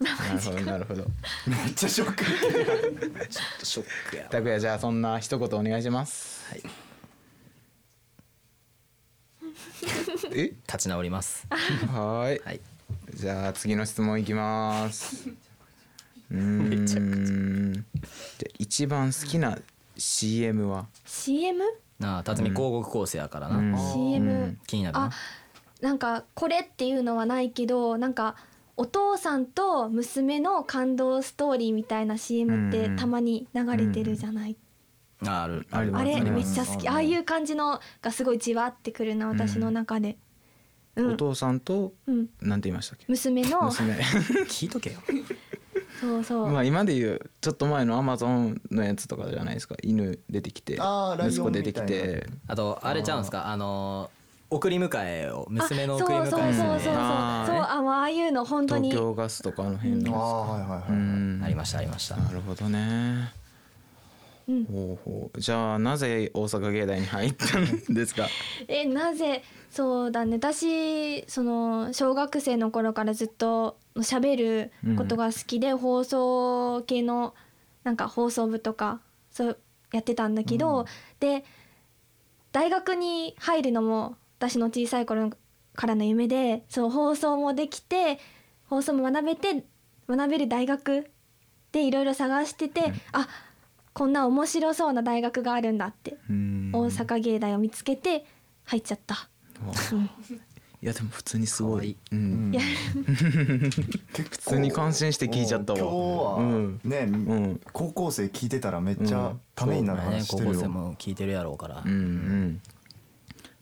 [0.00, 1.04] なるほどなるほど。
[1.46, 2.24] めっちゃショック
[3.64, 6.44] ショックや拓也じゃあそんな一言お願いします。
[6.50, 6.62] はい。
[10.34, 10.52] え？
[10.66, 11.46] 立ち直ります。
[11.50, 12.40] はーい。
[12.44, 12.60] はい
[13.18, 15.28] じゃあ次の質問いきます。
[16.30, 17.00] うーんめちゃ。
[17.00, 19.58] くじゃあ一番好きな
[19.96, 21.64] CM は？CM?
[21.98, 23.76] なあ辰巳広告構成やからな、うん。
[23.92, 24.58] CM、うん。
[24.68, 25.06] 気になるな。
[25.06, 25.10] あ
[25.80, 28.36] なんかこれっていうのはないけどなんか
[28.76, 32.96] お父さんと娘の感動ストーリーみたいな CM ってうん。
[32.96, 34.56] たまに流れてるじゃない、
[35.26, 35.66] あある。
[35.72, 36.02] あります。
[36.02, 36.88] あれめっちゃ好き。
[36.88, 40.16] ああいう感じのがすごいじわってくるな私の中で、うん
[41.06, 43.04] お父さんとうん、なんて言いましたっけ？
[43.08, 43.62] 娘の。
[43.62, 43.92] 娘。
[44.48, 44.98] 聞いとけよ。
[46.00, 49.74] そうそう、まあ今で言うちょっと前のアマゾンのやつとかじゃないですか。
[49.82, 52.26] 犬出てきて息子出てきて。
[52.46, 53.48] あとあれちゃうんすか？
[53.48, 54.18] あのー
[54.50, 56.80] 送り迎えを娘のあ送り迎えそうそうそうそう。
[56.84, 58.88] そうあーそうあああいうの本当に。
[58.90, 61.40] 東京ガスとかあの辺あのあはいはいはい、うん。
[61.44, 62.16] ありましたありました。
[62.16, 63.30] なるほどね
[64.48, 64.64] うん。
[64.64, 65.40] ほうほう。
[65.40, 68.26] じゃあなぜ大阪芸大に入ったんですか？
[68.66, 69.42] えなぜ？
[69.70, 70.36] そうだね。
[70.36, 77.34] 私その小学生の頃からずっと喋ることが好きで、放送系の
[77.84, 79.58] なんか放送部とかそう
[79.92, 80.86] やってたんだけど、
[81.20, 81.44] で
[82.52, 85.30] 大学に入るのも私の小さい頃
[85.74, 88.18] からの夢でそう放送もできて
[88.64, 89.64] 放送も学べて
[90.08, 91.10] 学べる大学
[91.72, 93.28] でいろいろ探してて、あ
[93.92, 96.70] こんな面白そうな大学があるんだってうん。
[96.72, 98.24] 大阪芸大を見つけて
[98.64, 99.28] 入っちゃった。
[100.80, 101.96] いやでも普通にすごい。
[102.12, 102.52] うん。
[104.14, 105.78] 普通に感心して聞いちゃったわ。
[105.80, 107.60] 今日は、うん。
[107.72, 112.62] 高校生聞いてたらめっちゃためになる話してるよ、高校生も聞いてるやろうから、うんうん。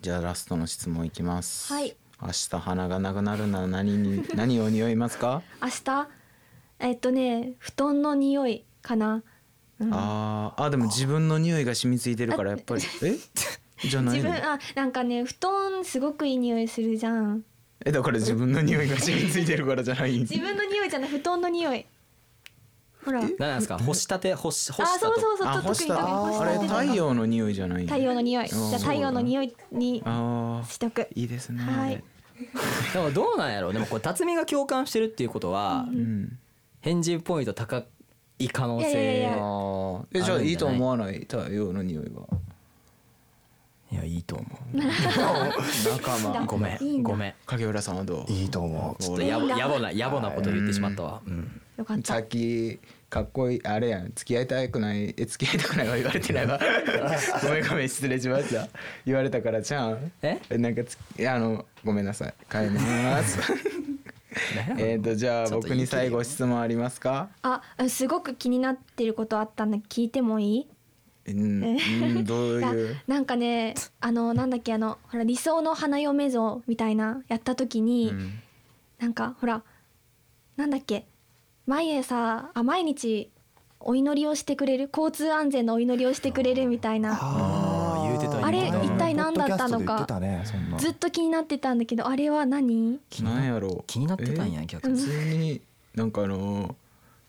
[0.03, 1.73] じゃあラストの質問いきます。
[1.73, 1.97] はい。
[2.21, 5.43] 明日鼻がなくなるなら何に何を匂いますか？
[5.63, 6.09] 明日？
[6.81, 9.23] えっとね布団の匂いかな、
[9.81, 9.91] うん。
[9.95, 10.63] あー。
[10.65, 12.83] あでも自分の匂いが染みついてるからやっぱり。
[13.03, 13.17] え？
[13.89, 14.29] じゃないの？
[14.31, 17.43] 自分あなんかね布団すごくいい匂いするじゃん。
[17.85, 21.85] えだから自分の匂いが染みついてるからじゃない 自分の匂いじゃない布団の匂い。
[23.05, 23.21] ほら。
[23.21, 23.79] 何なんですか？
[23.79, 24.35] 干したて？
[24.35, 25.21] 干し干あしたと？
[25.21, 25.95] そうそうそうあ干した。
[25.97, 28.49] 特に干あれ太陽の匂いじゃない太陽の匂い。
[28.49, 29.99] じゃあ太陽の匂いに
[30.69, 31.09] しとく。
[31.15, 31.63] いいですね。
[31.63, 32.03] はい。
[32.93, 33.69] でもどうなんやろ？
[33.69, 36.39] うでもこれ辰巳が共感してるっていうことは、うん
[36.81, 37.83] 返事ポイント高
[38.39, 38.99] い可能いやいや。
[39.01, 40.53] い性やあーえじゃあい？
[40.53, 42.23] いと思わない太陽の匂いは
[43.93, 44.45] いやいいと思
[44.75, 44.77] う。
[44.83, 46.45] 仲間。
[46.47, 47.35] ごめいいんごめん。
[47.47, 48.33] 影浦さんはどう？
[48.33, 49.03] いいと思う。
[49.03, 51.61] ちょっとやぼやぼなやぼなこと言ってしまったわ、うん。
[51.79, 52.15] よかった。
[52.15, 54.11] さっきかっこいいあれやん。
[54.15, 55.15] 付き合いたくない？
[55.17, 56.59] え付き合いたくないは言われてないわ。
[57.45, 58.69] ごめんごめん失礼しました。
[59.07, 60.13] 言われたからちゃん。
[60.23, 60.41] え？
[60.59, 62.35] なんかついやあのごめんなさい。
[62.51, 63.39] 帰ります
[64.79, 67.29] えっとじゃあ僕に最後質問ありますか？
[67.43, 70.67] あすごく気になってることあったんだ聞いてもいい？
[71.29, 71.67] うん、う
[72.21, 72.97] ん、 どういう？
[73.07, 78.33] なんかねあのなんだっけあのほら理想の花嫁像みたいなやった時に、うん。
[78.99, 79.63] なんかほら
[80.57, 81.07] なんだっけ
[81.67, 83.31] 毎朝あ毎日
[83.79, 87.15] お祈りをしてくれる交通安全のお祈りをしてくれるみたいな
[89.37, 90.21] だったのか。
[90.21, 90.79] ねそんな。
[90.79, 93.01] ずっと気になってたんだけどあれは何？
[93.23, 93.69] なんやろ。
[93.69, 95.61] う気になってたんや逆普に通に
[95.95, 96.75] なんかあの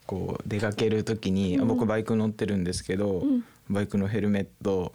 [0.05, 3.43] こう出かける時に、あ僕バイク乗ってるんですけど、ん。
[3.69, 4.93] バイクのヘルメット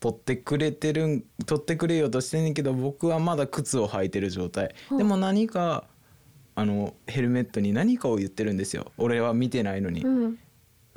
[0.00, 5.84] 取ってくれてるん取ってくれようとしてんねんけど僕はまだ靴を履いてる状態、でも何か
[6.56, 8.90] あのヘルメットに何かを言ってるんですよ。
[8.98, 10.38] 俺は見てないのに、うん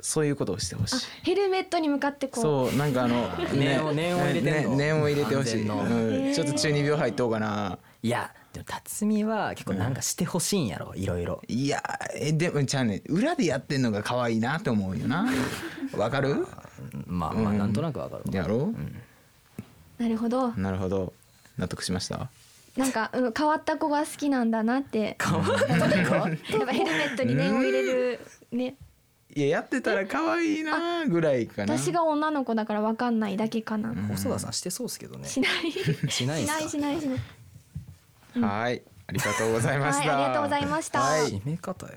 [0.02, 2.42] そういうことをしてほしあいヘルメットに向かってこう。
[2.42, 5.64] そうなんかあの念を念を入れて念を入れてほしい、う
[6.30, 11.82] ん、ちょっと中二病入っとうかないやでも辰巳は結構なんかしてほしいんやろいろいろいや
[12.14, 15.26] えでもちゃうね裏でやってんのが可愛いなって思うよな
[15.96, 16.46] わかる
[17.06, 18.74] まあまあなんとなくわかるやろ
[19.98, 21.12] なるほどうなるほど
[21.56, 22.28] 納得しました
[22.76, 28.74] なんか、うん、変わった子が好きなんだなって変わった子やっぱヘルメットに念を入れるね
[29.34, 31.78] いややってたら可愛いなぐらいかな。
[31.78, 35.26] 私が女の子だからわかんないだけかな、細田さんしてそうですけどね。
[35.28, 35.72] しない。
[36.10, 36.68] しないんすか？
[36.68, 38.42] しないしないしない。
[38.42, 38.82] はい。
[39.06, 41.00] ありがとうございました、はいありがとうございました。
[41.00, 41.22] はい。
[41.28, 41.92] 締め方や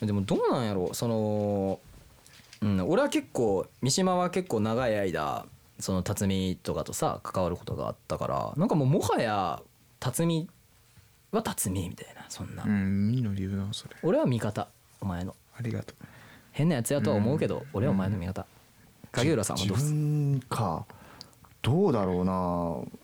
[0.00, 0.06] な。
[0.06, 1.80] でもどうなんやろその
[2.60, 5.46] うん、俺は結構三島は結構長い間
[5.80, 9.60] その辰巳とかとさ関わることがあったからなんかもうもはや
[9.98, 10.48] 辰巳
[11.32, 13.96] は辰巳みたいなそんな、うんいいの理由なそれ。
[14.04, 14.68] 俺は味方
[15.02, 15.34] お前の。
[15.58, 16.06] ありがとう。
[16.52, 18.46] 変なやつやとは思うけど、俺はお前の味方。
[19.10, 20.86] 影浦さんはどう自す分か
[21.60, 23.02] どうだろうな。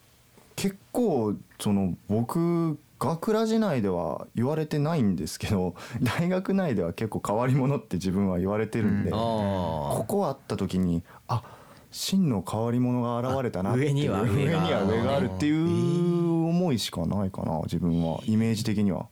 [0.57, 9.17] 結構その僕学ラジ内では言われてないんですけど 大学内では結構変わり者って自分は言われてるんで、うん。
[9.17, 11.43] こあこ会った時にあ
[11.91, 18.21] 真の変わり者が現れたなって上には上があるっていう思いしかないかな自分は。
[18.25, 19.07] イメージ的には。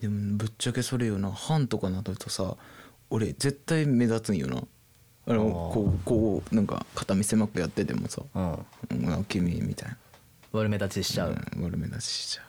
[0.00, 2.56] でもぶっちゃけそれよな班とかなるとさ
[3.10, 4.62] 俺絶対目立つんよな。
[5.26, 8.22] あのこうこうなんか肩身狭くやっててもさ。
[8.34, 8.58] あ
[8.90, 9.96] うん「うん、あ君」みたいな。
[10.52, 12.42] 悪目立ちしちゃう、うん悪目立ちしちゃ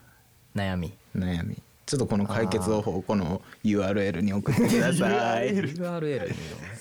[0.56, 0.94] 悩み。
[1.16, 1.56] う悩み。
[1.86, 5.56] ちょっとこの解決方法をこの URL に送ってください。
[5.58, 6.36] URL に。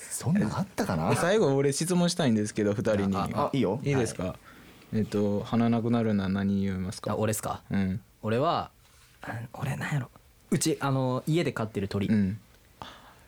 [0.09, 1.15] そんなんあったかな？
[1.17, 3.15] 最後俺質問したいんですけど2人に。
[3.17, 3.79] あいいよ。
[3.83, 4.35] いいですか、
[4.93, 7.13] えっと鼻なくなるのは何言いますか？
[7.13, 7.63] あ俺っすか？
[7.71, 8.01] うん。
[8.21, 8.69] 俺は
[9.21, 10.09] あ俺なんやろ
[10.51, 12.39] うちあの家で飼ってる鳥、うん。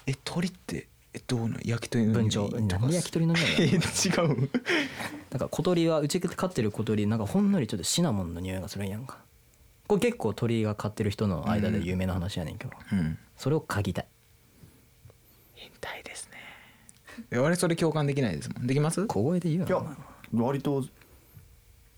[0.07, 2.79] え鳥ってえどうなん焼き鳥の文鳥匂いとか？
[2.81, 4.49] なんで焼き鳥の匂い 違う？
[5.31, 9.19] なんか小鳥はうちで飼ってる小鳥なんかほんのりちょっとシナモンの匂いがするんやんか。
[9.87, 13.17] これ結構鳥が飼ってる人の間で有名な話やねんけど、うん。
[13.37, 14.07] それを嗅ぎたい。
[15.55, 16.37] 変態ですね。
[17.29, 18.67] え俺それ共感できないですもん。
[18.67, 19.05] できます？
[19.05, 19.95] 小声で言ういやよ
[20.33, 20.85] 割と、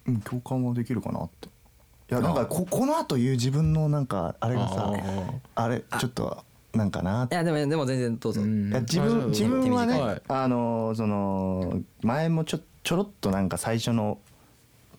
[0.08, 1.50] うん、共感はできるかなって
[2.12, 4.94] いやなんかここの後言う自分のなんかあれがさ
[5.56, 7.26] あれちょっとなんかな。
[7.26, 8.70] っていやでもでも全然どうぞ、うん。
[8.70, 10.22] いや自分自分はね、はい。
[10.28, 14.18] あのその前もちょちょろっとなんか最初の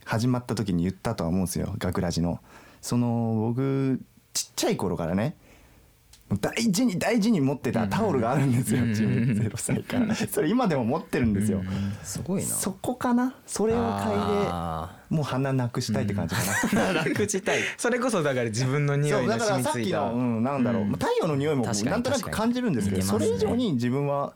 [0.05, 1.75] 始まった時に言ったとは思うんですよ。
[1.79, 2.41] 学ラジの。
[2.81, 4.01] その僕
[4.33, 5.37] ちっちゃい頃からね
[6.41, 8.89] 大事に大事に持ってたタオルがあるんですよ、うん。
[8.89, 11.63] 自分0歳からそれ今でも持ってるんですよ、
[12.03, 12.49] すごいな。
[12.49, 13.37] そこかな？
[13.47, 13.85] それを嗅い
[14.49, 16.43] あでもう鼻なくしたいって感じか
[16.75, 17.61] な、楽したい。
[17.77, 24.33] それこそだから自分の匂そいうのだからさっきの、うん、なんだろう、太陽の匂いもなんとなく感じるんですけど、それ以上に自分は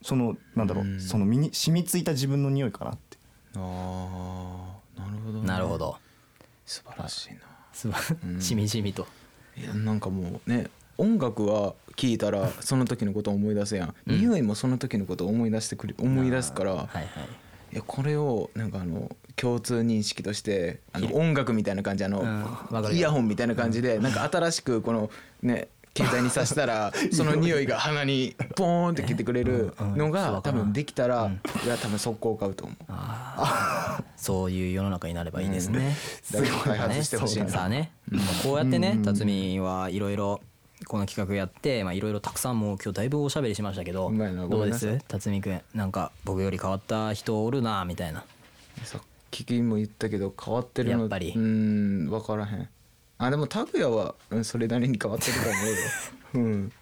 [0.00, 1.00] そのなんだろう、うん。
[1.00, 3.18] その身に染みついた自分の匂いかなって。
[3.56, 5.96] あーなるほど、なるほど。
[6.64, 8.40] 素晴らしいな。
[8.40, 9.06] しみじみと。
[9.56, 14.20] いやなんかもうね音楽は聴いたらその時のことを思い出すやん、うん。
[14.20, 17.04] 匂いもその時のことを思い出してくる思い出すから、はいはい。
[17.72, 22.26] いやこれをなんかあの共通認識としてあのひ音楽みたいな感じあの、う
[22.90, 25.10] んイヤホンみたいな感じでなんか新しくこの
[25.42, 30.10] ね携帯に挿したら その匂いが鼻にポーンってきてくれるのうんうん。
[30.10, 31.40] が多分できたらうん。
[31.64, 32.76] いや多分速攻買うと思う。
[34.16, 35.96] そういう世の中になればいいですね、
[36.32, 37.48] 誰か開発してほしいな。
[37.48, 37.92] さあね、
[38.42, 39.02] こうやってねうん。
[39.02, 40.40] 辰巳はいろいろ
[40.86, 44.12] この企画やってまあいろいろたくさんもう今日だいぶおしゃべりしましたけど
[44.48, 44.98] どうです？
[45.08, 48.24] 辰巳くんなんか僕より変わった人おるなみたいな。
[48.84, 51.32] さっきも言ったけど変わってるのやっぱり。
[51.34, 52.68] うん分からへん。
[53.18, 55.76] あでも拓哉はうんそれなりに変わってると思うよ。
[56.34, 56.72] うん。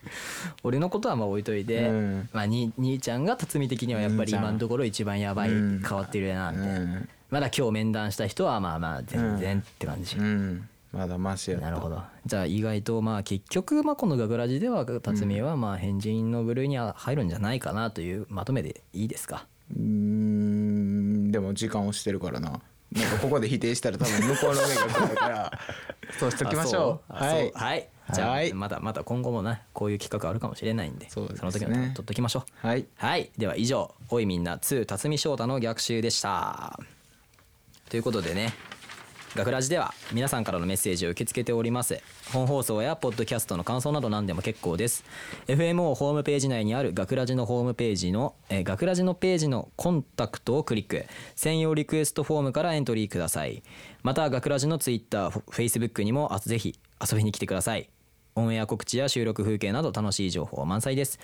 [0.63, 2.29] 俺のことはまあ置いといて、うん。
[2.33, 5.83] まあ、に兄ちゃんが辰巳的にはやっぱり今のところ一番やばい、うん。
[5.83, 7.09] 変わってるなみたいな、うん。
[7.31, 11.67] まだ今日面談した人はまあまあ全然って感じ、うんまだマシやった。
[11.67, 12.01] なるほど。
[12.25, 19.47] じゃあ意外とまあ結局まあこのガグラジでは辰巳はまあ変人の部類には入るんじゃないかなというまとめでいいですか？
[19.75, 21.31] うーん。
[21.33, 22.61] でも時間をしてるからな。
[22.93, 25.53] なんかここで否定したら多分 向こうの目が来るから
[26.19, 27.13] そうしときましょう。
[27.13, 27.53] はい。
[27.55, 27.89] はい。
[28.15, 28.53] じゃあはい。
[28.55, 32.67] またまた今後もねこういう企画あるかもしれないんでその時の取っときましょう。
[32.67, 32.87] はい。
[32.97, 33.31] はい。
[33.37, 36.79] では以上「おいみんな2辰巳翔太の逆襲」でした。
[37.91, 38.53] ということでね
[39.37, 42.01] 学ラジでは皆さんからのメッセージを受け付けております。
[42.33, 45.05] 本放送やポッドキャストの感想など何でも結構です。
[45.46, 51.05] FMO ホームページ内にある学ラジのホームページの、えー学ラジのページのコンタクトをクリック。
[51.37, 53.62] 専用リクエストフォームからエントリーください。
[54.03, 57.90] また学ラジのツイッターフェイスブックにもあぜひ遊びに来てください。
[58.35, 61.18] オンエア告知や収録風景など楽しい情報満載です。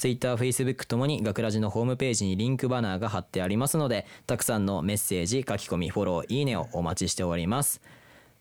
[0.00, 7.82] Twitter、Facebook ともに学ラジのホームページにリンクバナーが貼ってありますので、たくさんのメッセージ、書き込み、フォロー、いいねをお待ちしております。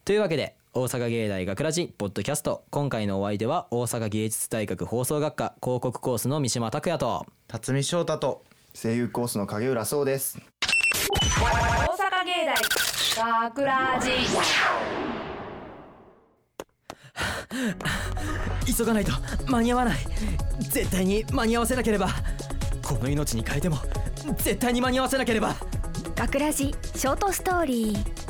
[0.05, 2.63] というわけで、大阪芸大学ラジポッドキャスト。
[2.69, 7.25] 今回のお相手は大阪芸術大学放送学科広告コースの三島拓也と。
[7.49, 10.39] 辰巳翔太と声優コースの影浦壮です。
[11.09, 12.45] 大阪芸
[13.17, 14.11] 大学ラジ
[18.65, 19.11] 急がないと
[19.47, 19.97] 間に合わない。
[20.59, 22.09] 絶対に間に合わせなければ。
[22.83, 23.77] この命に変えても
[24.37, 25.55] 絶対に間に合わせなければ。
[26.15, 28.29] 学ラジショートストーリー。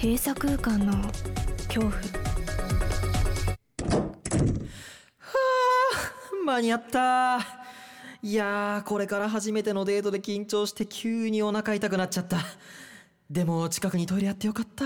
[0.00, 0.92] 閉鎖空間の
[1.68, 1.92] 恐怖。
[6.44, 7.38] 間に合った。
[8.22, 12.38] いやーこれから初めてのデートで緊張して急にお腹痛くなっちゃった。
[13.30, 14.84] でも近くにトイレあってよかった。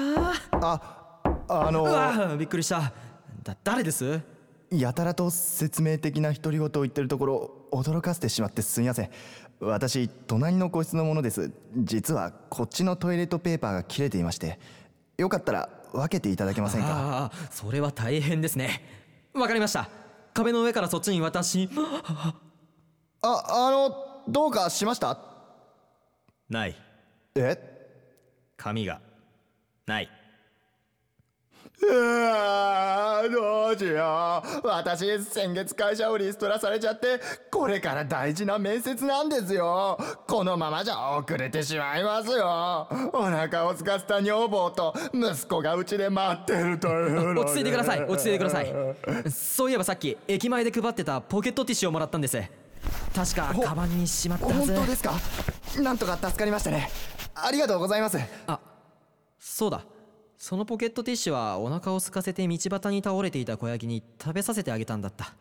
[0.61, 2.93] ああのうわびっくりした
[3.49, 4.21] だ誰です？
[4.71, 9.11] やたらと説明的な独り言を言ってるところ驚かせてしまってすみません。
[9.61, 11.51] 私隣の個室の者です。
[11.79, 14.59] 実はこっちのトイレットペーパーが切れていまして。
[15.17, 16.89] よかったら分けていただけませんか？
[16.91, 18.83] ああそれは大変ですね。
[19.33, 19.89] わかりました。
[20.35, 21.71] 壁の上からそっちに渡し。
[21.75, 22.35] あ
[23.23, 25.19] あのどうかしました？
[26.51, 26.77] ない。
[27.35, 27.57] え？
[28.59, 29.01] 紙が。
[29.87, 30.11] ない
[31.81, 48.05] うわーどうしよう私先月会社をリストラされちゃってこれから大事な面接なんですよこのままじゃ遅れてしまいますよお腹を空かせた女房と息子がうちで待ってるという落ち着いてください。
[48.05, 48.75] 落ち着いてください。
[49.31, 52.41] そういえばさっき駅前で配ってたポケットティッシュをもらったんです。
[53.15, 55.13] 確かカバンにしまったは本ず当ですか？
[55.81, 56.91] なんとか助かりましたね。
[57.35, 58.19] ありがとうございます。
[58.47, 58.59] あ
[59.39, 59.83] そうだ
[60.39, 65.35] そのポケットティッシュはお腹を空かせて道端に倒れていた小ヤギに食べさせてあげたんだった。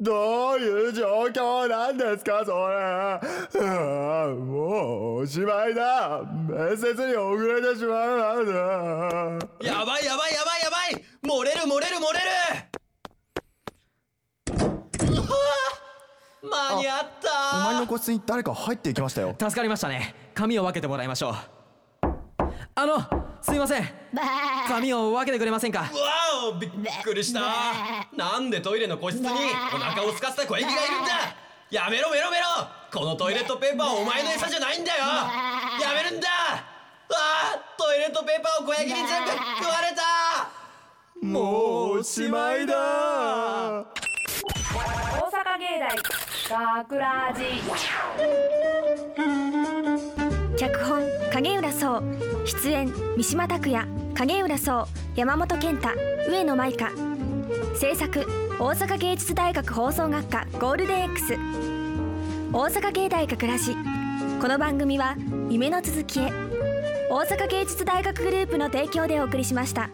[0.00, 2.74] どういう状況なんですかそれ。
[2.76, 3.20] あ
[4.26, 6.22] あもうおしまいだ。
[6.22, 11.04] 面接に遅れてしまうなんだやばいやばいやばいやばい。
[11.24, 12.30] 漏れる漏れる漏れる。
[16.44, 19.34] うわ間に合ったお前の個室に誰か入っていきましたよ。
[19.38, 20.14] 助かりましたね。
[20.32, 21.34] 紙を分けてもらいましょう。
[22.74, 23.88] あのすいません。
[24.68, 25.80] 紙を分けてくれませんか？
[25.80, 25.88] わ
[26.54, 26.70] おびっ
[27.02, 27.40] くりした。
[28.16, 29.30] なんでトイレの個室にお
[29.78, 31.10] 腹を空かせた小池がいるんだ？
[31.70, 32.44] やめろメロメロ。
[32.92, 34.98] このトイレットペーパーはお前の餌じゃないんだよ。
[34.98, 36.28] やめるんだ。
[36.28, 40.02] あートイレットペーパーを小池に全部食われた。
[41.26, 42.74] もうおしまいだ。
[42.74, 43.84] 大
[45.30, 45.78] 阪芸
[46.48, 47.42] 大学ラジ
[50.62, 52.04] 脚本影浦壮。
[52.46, 53.84] 出演三島拓也。
[54.14, 55.92] 影浦壮山本健太。
[56.28, 56.88] 上野舞香。
[57.74, 58.24] 制作
[58.60, 61.36] 大阪芸術大学放送学科ゴールデン X
[62.52, 63.74] 大阪芸大学ラジ
[64.40, 65.16] この番組は
[65.50, 66.30] 夢の続きへ。
[67.10, 69.90] 大阪芸術大学グループの提供でお送りしました。